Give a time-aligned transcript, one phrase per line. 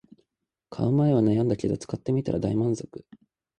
[0.71, 3.05] 買う前は悩んだけど使ってみたら大満足